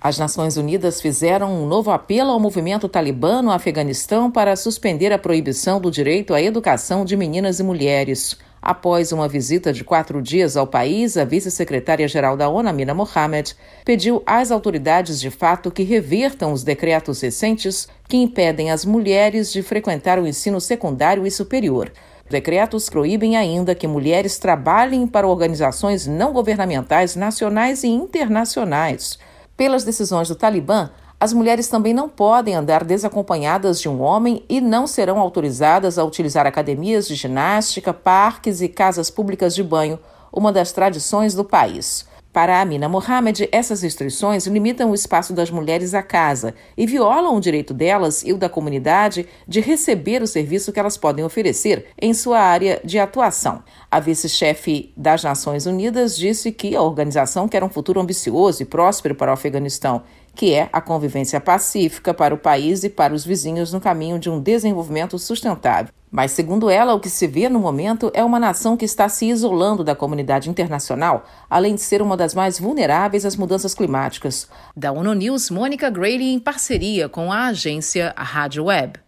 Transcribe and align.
As 0.00 0.16
Nações 0.16 0.56
Unidas 0.56 1.00
fizeram 1.00 1.52
um 1.52 1.66
novo 1.66 1.90
apelo 1.90 2.30
ao 2.30 2.38
movimento 2.38 2.88
talibã 2.88 3.42
no 3.42 3.50
Afeganistão 3.50 4.30
para 4.30 4.54
suspender 4.54 5.12
a 5.12 5.18
proibição 5.18 5.80
do 5.80 5.90
direito 5.90 6.32
à 6.32 6.40
educação 6.40 7.04
de 7.04 7.16
meninas 7.16 7.58
e 7.58 7.64
mulheres. 7.64 8.38
Após 8.62 9.10
uma 9.10 9.26
visita 9.26 9.72
de 9.72 9.82
quatro 9.82 10.22
dias 10.22 10.56
ao 10.56 10.68
país, 10.68 11.16
a 11.16 11.24
vice-secretária-geral 11.24 12.36
da 12.36 12.48
ONU, 12.48 12.68
Amina 12.68 12.94
Mohamed, 12.94 13.56
pediu 13.84 14.22
às 14.24 14.52
autoridades 14.52 15.20
de 15.20 15.30
fato 15.30 15.68
que 15.68 15.82
revertam 15.82 16.52
os 16.52 16.62
decretos 16.62 17.20
recentes 17.20 17.88
que 18.06 18.16
impedem 18.16 18.70
as 18.70 18.84
mulheres 18.84 19.52
de 19.52 19.64
frequentar 19.64 20.20
o 20.20 20.28
ensino 20.28 20.60
secundário 20.60 21.26
e 21.26 21.30
superior. 21.30 21.90
Decretos 22.30 22.88
proíbem 22.88 23.36
ainda 23.36 23.74
que 23.74 23.88
mulheres 23.88 24.38
trabalhem 24.38 25.08
para 25.08 25.26
organizações 25.26 26.06
não 26.06 26.32
governamentais 26.32 27.16
nacionais 27.16 27.82
e 27.82 27.88
internacionais. 27.88 29.18
Pelas 29.58 29.82
decisões 29.82 30.28
do 30.28 30.36
Talibã, 30.36 30.88
as 31.18 31.32
mulheres 31.32 31.66
também 31.66 31.92
não 31.92 32.08
podem 32.08 32.54
andar 32.54 32.84
desacompanhadas 32.84 33.80
de 33.80 33.88
um 33.88 34.00
homem 34.00 34.44
e 34.48 34.60
não 34.60 34.86
serão 34.86 35.18
autorizadas 35.18 35.98
a 35.98 36.04
utilizar 36.04 36.46
academias 36.46 37.08
de 37.08 37.16
ginástica, 37.16 37.92
parques 37.92 38.60
e 38.60 38.68
casas 38.68 39.10
públicas 39.10 39.56
de 39.56 39.64
banho, 39.64 39.98
uma 40.32 40.52
das 40.52 40.70
tradições 40.70 41.34
do 41.34 41.44
país. 41.44 42.06
Para 42.38 42.60
Amina 42.60 42.88
Mohamed, 42.88 43.48
essas 43.50 43.82
restrições 43.82 44.46
limitam 44.46 44.92
o 44.92 44.94
espaço 44.94 45.32
das 45.32 45.50
mulheres 45.50 45.92
à 45.92 46.04
casa 46.04 46.54
e 46.76 46.86
violam 46.86 47.34
o 47.34 47.40
direito 47.40 47.74
delas 47.74 48.22
e 48.22 48.32
o 48.32 48.38
da 48.38 48.48
comunidade 48.48 49.26
de 49.44 49.60
receber 49.60 50.22
o 50.22 50.26
serviço 50.28 50.72
que 50.72 50.78
elas 50.78 50.96
podem 50.96 51.24
oferecer 51.24 51.86
em 52.00 52.14
sua 52.14 52.38
área 52.38 52.80
de 52.84 52.96
atuação. 52.96 53.64
A 53.90 53.98
vice-chefe 53.98 54.92
das 54.96 55.24
Nações 55.24 55.66
Unidas 55.66 56.16
disse 56.16 56.52
que 56.52 56.76
a 56.76 56.80
organização 56.80 57.48
quer 57.48 57.64
um 57.64 57.68
futuro 57.68 58.00
ambicioso 58.00 58.62
e 58.62 58.64
próspero 58.64 59.16
para 59.16 59.32
o 59.32 59.34
Afeganistão 59.34 60.04
que 60.38 60.54
é 60.54 60.68
a 60.72 60.80
convivência 60.80 61.40
pacífica 61.40 62.14
para 62.14 62.32
o 62.32 62.38
país 62.38 62.84
e 62.84 62.88
para 62.88 63.12
os 63.12 63.24
vizinhos 63.24 63.72
no 63.72 63.80
caminho 63.80 64.20
de 64.20 64.30
um 64.30 64.40
desenvolvimento 64.40 65.18
sustentável. 65.18 65.92
Mas, 66.12 66.30
segundo 66.30 66.70
ela, 66.70 66.94
o 66.94 67.00
que 67.00 67.10
se 67.10 67.26
vê 67.26 67.48
no 67.48 67.58
momento 67.58 68.08
é 68.14 68.22
uma 68.22 68.38
nação 68.38 68.76
que 68.76 68.84
está 68.84 69.08
se 69.08 69.26
isolando 69.26 69.82
da 69.82 69.96
comunidade 69.96 70.48
internacional, 70.48 71.26
além 71.50 71.74
de 71.74 71.80
ser 71.80 72.00
uma 72.00 72.16
das 72.16 72.34
mais 72.34 72.56
vulneráveis 72.56 73.26
às 73.26 73.34
mudanças 73.34 73.74
climáticas. 73.74 74.48
Da 74.76 74.92
ONU 74.92 75.12
News, 75.12 75.50
Mônica 75.50 75.90
Grayley 75.90 76.32
em 76.32 76.38
parceria 76.38 77.08
com 77.08 77.32
a 77.32 77.48
agência 77.48 78.14
Rádio 78.16 78.66
Web. 78.66 79.00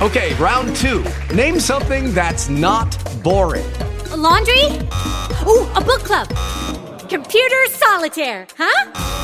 Okay, 0.00 0.34
round 0.34 0.72
two. 0.80 1.02
Name 1.34 1.58
something 1.58 2.12
that's 2.12 2.48
not 2.48 2.96
boring. 3.24 3.66
A 4.12 4.16
laundry? 4.16 4.66
Ooh, 5.48 5.66
a 5.74 5.80
book 5.80 6.04
club. 6.04 6.28
Computer 7.08 7.68
solitaire, 7.70 8.46
huh? 8.56 9.23